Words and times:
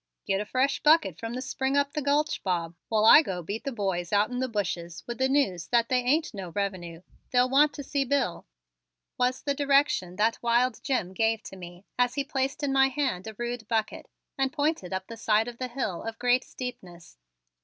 "Git 0.25 0.41
a 0.41 0.47
fresh 0.47 0.81
bucket 0.81 1.19
from 1.19 1.35
the 1.35 1.43
spring 1.43 1.77
up 1.77 1.93
the 1.93 2.01
gulch, 2.01 2.41
Bob, 2.41 2.73
while 2.89 3.05
I 3.05 3.21
go 3.21 3.43
beat 3.43 3.65
the 3.65 3.71
boys 3.71 4.11
outen 4.11 4.39
the 4.39 4.47
bushes 4.49 5.03
with 5.05 5.19
the 5.19 5.29
news 5.29 5.67
that 5.67 5.89
they 5.89 5.99
ain't 5.99 6.33
no 6.33 6.49
revenue. 6.53 7.03
They'll 7.29 7.51
want 7.51 7.71
to 7.75 7.83
see 7.83 8.03
Bill," 8.03 8.47
was 9.19 9.43
the 9.43 9.53
direction 9.53 10.15
that 10.15 10.41
wild 10.41 10.81
Jim 10.81 11.13
gave 11.13 11.43
to 11.43 11.55
me 11.55 11.85
as 11.99 12.15
he 12.15 12.23
placed 12.23 12.63
in 12.63 12.73
my 12.73 12.87
hand 12.87 13.27
a 13.27 13.35
rude 13.35 13.67
bucket 13.67 14.07
and 14.39 14.51
pointed 14.51 14.91
up 14.91 15.05
the 15.05 15.17
side 15.17 15.47
of 15.47 15.59
the 15.59 15.67
hill 15.67 16.01
of 16.01 16.17
great 16.17 16.43
steepness. 16.43 17.19